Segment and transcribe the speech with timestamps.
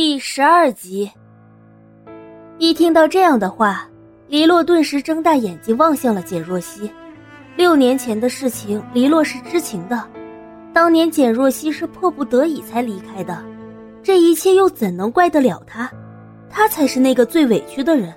[0.00, 1.10] 第十二集。
[2.58, 3.84] 一听到这样的话，
[4.28, 6.88] 黎洛顿时睁大眼睛望向了简若曦。
[7.56, 10.00] 六年前的事情，黎洛是知情的。
[10.72, 13.44] 当年简若曦是迫不得已才离开的，
[14.00, 15.90] 这一切又怎能怪得了他？
[16.48, 18.14] 他才是那个最委屈的人。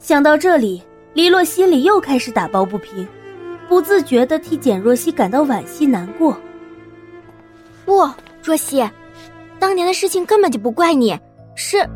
[0.00, 3.06] 想到这里，黎洛心里又开始打抱不平，
[3.68, 6.36] 不自觉地替简若曦感到惋惜难过。
[7.84, 8.04] 不，
[8.42, 8.84] 若曦，
[9.58, 11.18] 当年的事情根本就不怪你，
[11.54, 11.88] 是。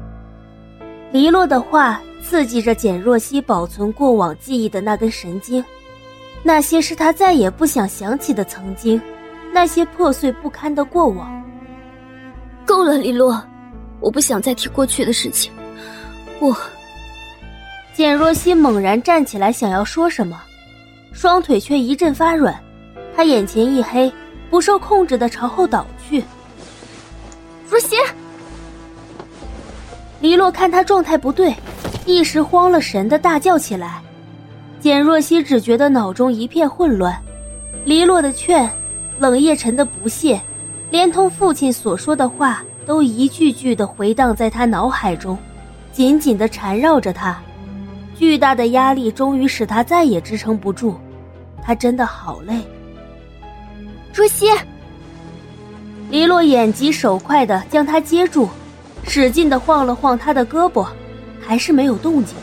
[1.11, 5.65] 黎洛的话刺激着简若曦保存过往记忆的那根神经，
[6.43, 9.01] 那些是他再也不想想起的曾经，
[9.53, 11.43] 那些破碎不堪的过往。
[12.67, 13.43] 够了，黎洛，
[14.01, 15.53] 我不想再提过去的事情。
[16.41, 16.57] 我。
[17.95, 20.41] 简若曦猛然站起来，想要说什么，
[21.13, 22.55] 双腿却一阵发软，
[23.17, 24.13] 她眼前一黑，
[24.51, 26.23] 不受控制的朝后倒去。
[27.69, 27.97] 若曦。
[30.21, 31.55] 黎洛看他状态不对，
[32.07, 34.01] 一时慌了神的大叫起来。
[34.81, 37.17] 简若曦只觉得脑中一片混乱，
[37.85, 38.69] 黎洛的劝，
[39.19, 40.41] 冷夜晨的不屑，
[40.91, 45.37] 连同父亲所说的话，都一句句的回荡在他脑海中，
[45.93, 47.39] 紧紧的缠绕着他。
[48.17, 50.97] 巨大的压力终于使他再也支撑不住，
[51.63, 52.55] 他真的好累。
[54.13, 54.47] 若曦，
[56.11, 58.49] 黎洛眼疾手快的将他接住。
[59.05, 60.87] 使劲的晃了晃他的胳膊，
[61.41, 62.35] 还是没有动静。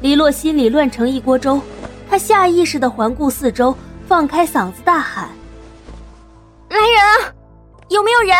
[0.00, 1.60] 黎洛心里乱成一锅粥，
[2.08, 5.28] 他下意识的环顾四周，放开嗓子大喊
[6.70, 7.34] ：“来人啊！
[7.88, 8.36] 有没有人？”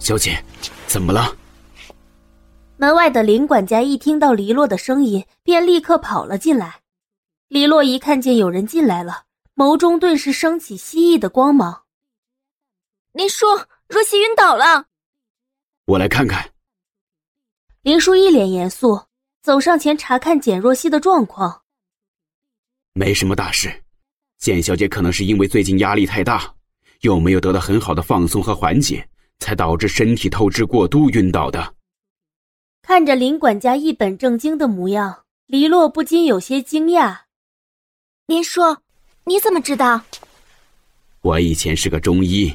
[0.00, 0.36] 小姐，
[0.88, 1.32] 怎么了？
[2.76, 6.76] 门外的林管家一听到黎洛的声音，便立刻跑了进来。
[7.48, 9.22] 黎洛一看见有人进来了，
[9.56, 11.82] 眸中顿时升起蜥蜴的光芒。
[13.12, 13.46] 林叔。
[13.88, 14.86] 若曦晕倒了，
[15.84, 16.52] 我来看看。
[17.82, 19.00] 林叔一脸严肃，
[19.42, 21.62] 走上前查看简若曦的状况。
[22.94, 23.84] 没什么大事，
[24.38, 26.52] 简小姐可能是因为最近压力太大，
[27.02, 29.08] 又没有得到很好的放松和缓解，
[29.38, 31.76] 才导致身体透支过度晕倒的。
[32.82, 37.20] 看着林管家一本正经的模样，黎洛不禁有些惊讶。
[38.26, 38.60] 林叔，
[39.28, 40.00] 你怎么知道？
[41.22, 42.54] 我以前是个中医。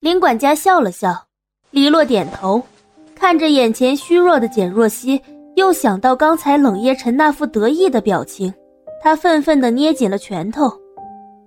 [0.00, 1.26] 林管家笑了笑，
[1.70, 2.62] 黎洛点头，
[3.14, 5.18] 看着眼前虚弱的简若曦，
[5.56, 8.52] 又想到刚才冷夜晨那副得意的表情，
[9.02, 10.70] 他愤愤地捏紧了拳头。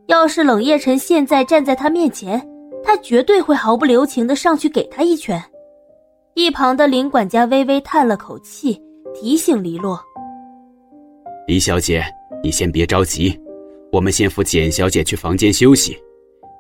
[0.08, 2.44] 要是冷夜晨现在站在他面前，
[2.84, 5.40] 他绝对会毫不留情地上去给他一拳。
[6.34, 8.82] 一旁的林管家微微叹了口气，
[9.14, 10.02] 提醒黎洛
[11.46, 12.04] ：“李小姐，
[12.44, 13.40] 你先别着急，
[13.92, 15.98] 我们先扶简小姐去房间休息。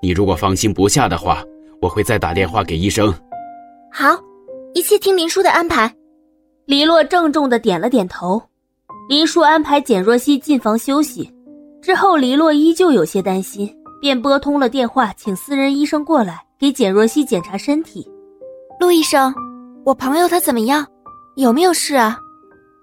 [0.01, 1.43] 你如果放心不下的话。”
[1.81, 3.11] 我会再打电话给医生。
[3.91, 4.15] 好，
[4.75, 5.91] 一切听林叔的安排。
[6.67, 8.39] 黎洛郑重的点了点头。
[9.09, 11.27] 林叔安排简若曦进房休息，
[11.81, 13.67] 之后黎洛依旧有些担心，
[13.99, 18.07] 便拨通了电话，请私人医生过来给简若曦检查身体。
[18.79, 19.33] 陆医生，
[19.83, 20.85] 我朋友他怎么样？
[21.35, 22.19] 有没有事啊？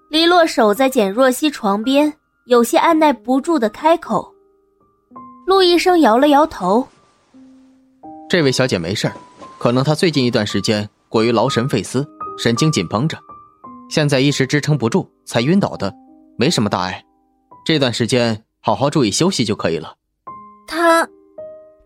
[0.09, 2.11] 黎洛守在简若曦床边，
[2.47, 4.29] 有些按耐不住的开口。
[5.49, 6.87] 陆医生摇了摇头。
[8.29, 9.11] 这位小姐没事
[9.57, 13.17] 可能她最近一段时间过于劳神费思，神经紧绷着，
[13.89, 15.91] 现在一时支撑不住才晕倒的，
[16.37, 17.03] 没什么大碍。
[17.65, 19.95] 这段时间好好注意休息就可以了。
[20.67, 21.09] 他，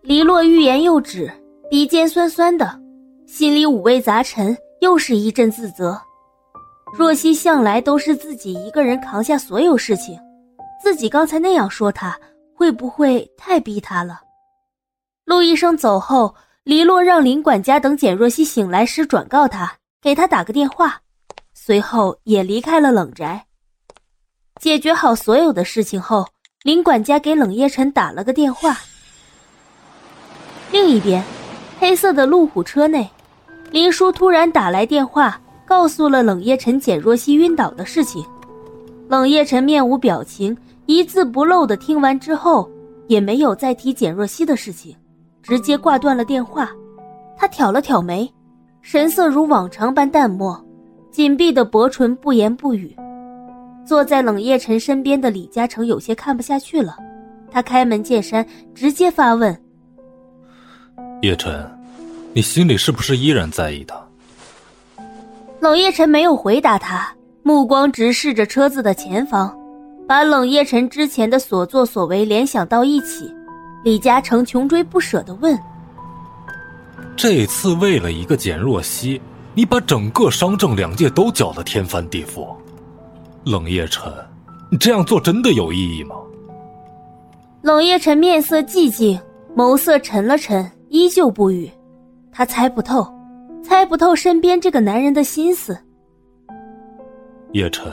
[0.02, 1.32] 黎洛欲言又止，
[1.70, 2.78] 鼻尖酸酸的，
[3.26, 5.98] 心里五味杂陈，又是一阵自责。
[6.94, 10.20] 若曦向来都是自己一个人扛下所有事情，
[10.84, 12.20] 自己刚才那样说他，
[12.64, 14.22] 会不会太逼他了？
[15.26, 21.02] 陆医生走后，黎洛让林管家等简若曦醒来时转告他，给他打个电话，
[21.54, 23.48] 随后也离开了冷宅。
[24.62, 26.26] 解决好所有的事情后，
[26.64, 28.80] 林管家给冷夜晨打了个电话。
[30.72, 31.22] 另一边，
[31.82, 33.10] 黑色的路虎车内，
[33.72, 38.26] 林叔突然打来电话，告诉了冷夜晨简若曦晕倒的事情。
[39.10, 42.70] 冷夜晨面无表情，一字不漏的听完之后，
[43.08, 44.96] 也没有再提简若曦的事情。
[45.42, 46.70] 直接挂断了电话，
[47.36, 48.32] 他挑了挑眉，
[48.82, 50.58] 神色如往常般淡漠，
[51.12, 52.96] 紧闭的薄唇不言不语。
[53.86, 56.96] 坐在冷夜晨身边的李嘉诚有些看不下去了，
[57.52, 59.62] 他开门见山，直接发问
[61.22, 61.70] ：“叶晨，
[62.32, 64.02] 你心里是不是依然在意他？”
[65.60, 69.54] 冷夜晨没有回答他，目光直视着车子的前方，
[70.08, 73.34] 把冷夜晨之前的所作所为联想到一起。
[73.84, 75.60] 李嘉诚穷追不舍的问
[77.18, 79.22] ：“这次为了一个简若曦，
[79.54, 82.48] 你把整个商政两界都搅得天翻地覆。
[83.44, 84.10] 冷夜辰，
[84.72, 86.16] 你这样做真的有意义吗？
[87.62, 89.20] 冷夜辰面色寂静，
[89.56, 91.70] 眸色沉了沉，依旧不语。
[92.32, 93.06] 他猜不透，
[93.62, 95.78] 猜不透身边这个男人的心思。
[97.52, 97.86] 叶辰，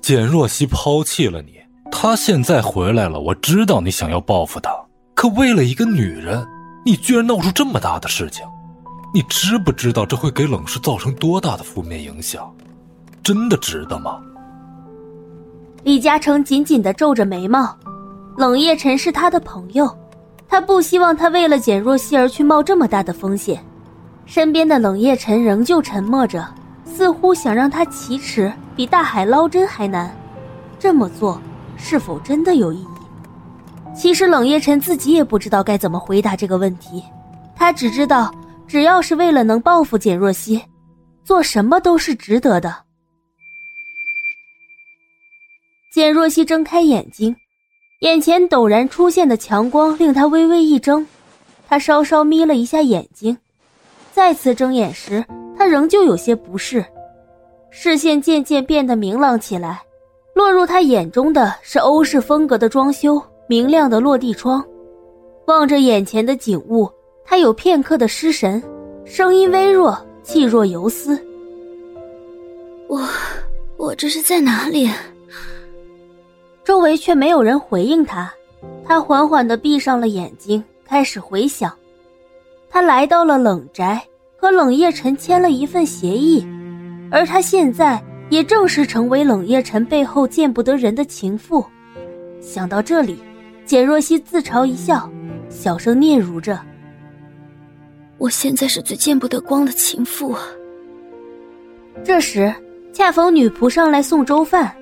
[0.00, 1.60] 简若曦抛弃了你，
[1.90, 4.70] 她现在回来了，我知道你想要报复她，
[5.14, 6.46] 可为了一个女人，
[6.84, 8.44] 你居然闹出这么大的事情，
[9.12, 12.50] 你知不知道这会给冷氏造成多大的负面影响？
[13.22, 14.18] 真的值得吗？
[15.84, 17.76] 李嘉诚紧紧的皱着眉毛，
[18.36, 19.94] 冷夜辰是他的朋友，
[20.48, 23.62] 他不希望他为了简若曦而去冒这么大的风险。
[24.26, 26.46] 身边的冷夜辰仍旧沉默着，
[26.92, 30.14] 似乎想让他启齿比大海捞针还难。
[30.78, 31.40] 这么做
[31.76, 32.86] 是否真的有意义？
[33.94, 37.02] 其实冷夜辰自己也不知道该怎么回答这个问题，
[37.56, 38.32] 他只知道，
[38.66, 40.62] 只要是为了能报复简若曦，
[41.24, 42.74] 做什么都是值得的。
[45.92, 47.34] 简若曦睁开眼睛，
[48.00, 51.04] 眼前陡然出现的强光令她微微一怔，
[51.68, 53.36] 她稍稍眯了一下眼睛，
[54.12, 55.24] 再次睁眼时，
[55.60, 56.82] 她仍旧有些不适，
[57.68, 59.82] 视线渐渐变得明朗起来，
[60.32, 63.22] 落入他眼中的是欧式风格的装修。
[63.46, 64.64] 明亮的落地窗，
[65.48, 66.90] 望着眼前的景物，
[67.26, 68.62] 他有片刻的失神，
[69.04, 71.22] 声音微弱，气若游丝。
[72.88, 73.06] 我，
[73.76, 74.90] 我这是在哪里？
[76.64, 78.32] 周围却没有人回应他，
[78.82, 81.70] 他缓缓的闭上了眼睛，开始回想。
[82.70, 84.02] 他来到了冷宅，
[84.40, 86.46] 和冷夜晨签了一份协议，
[87.10, 91.64] 而他现在也正式成为冷夜晨背后见不得人的情妇。
[92.40, 93.18] 想到这里。
[93.66, 95.08] 简若曦自嘲一笑，
[95.48, 96.58] 小声嗫嚅着
[98.18, 100.42] ：“我现在是最见不得光的情妇啊。”
[102.02, 102.52] 这时，
[102.92, 104.74] 恰逢女仆上来送粥饭，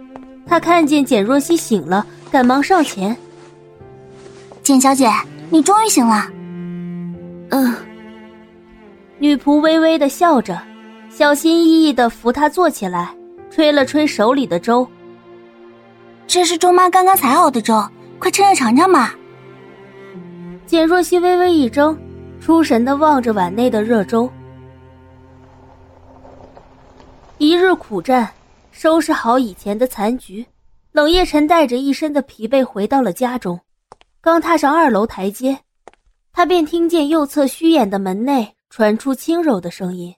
[0.47, 3.15] 她看见简若曦醒了，赶忙上前
[4.65, 5.07] ：“简小姐，
[5.51, 6.27] 你终于醒了。
[7.51, 7.75] ”“嗯。”
[9.19, 10.61] 女仆微微的笑着，
[11.11, 13.15] 小心翼翼的扶他坐起来，
[13.51, 14.89] 吹了吹手里的粥
[16.27, 17.83] ：“这是周妈刚刚才熬的粥。”
[18.21, 19.13] 快趁热尝尝嘛！
[20.67, 21.97] 简若曦微微一怔，
[22.41, 24.29] 出神的望着碗内的热粥。
[27.39, 28.29] 一日苦战，
[28.73, 30.45] 收拾好以前的残局，
[30.91, 33.61] 冷夜晨带着一身的疲惫回到了家中。
[34.21, 35.57] 刚踏上二楼台阶，
[36.33, 40.15] 他便听见右侧虚掩的门内传出轻柔的声音：“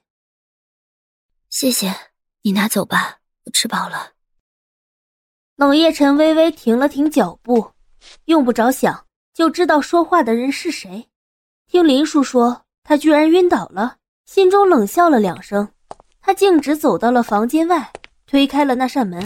[1.49, 1.93] 谢谢
[2.41, 4.11] 你，拿走吧，我吃饱了。”
[5.55, 7.71] 冷夜晨微微停了停脚步。
[8.25, 11.07] 用不着想，就知道说话的人是谁。
[11.67, 15.67] 听林叔说，他居然晕倒了，心中冷笑了两声。
[16.19, 17.91] 他径直走到了房间外，
[18.25, 19.23] 推开了那扇门。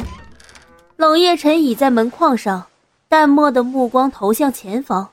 [0.98, 2.66] 冷夜晨倚在门框上，
[3.07, 5.10] 淡漠的目光投向前方。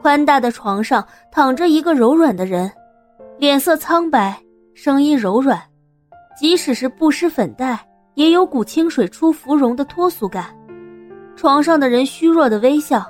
[0.00, 2.70] 宽大的床上躺着一个柔软的人，
[3.38, 4.40] 脸色苍白，
[4.74, 5.60] 声音柔软，
[6.38, 7.78] 即使是不施粉黛，
[8.14, 10.56] 也有股清水出芙蓉的脱俗感。
[11.36, 13.04] 床上的人虚弱的微笑。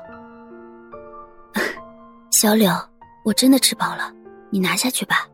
[2.31, 2.73] 小柳，
[3.23, 4.12] 我真的吃饱了，
[4.50, 5.29] 你拿下去吧。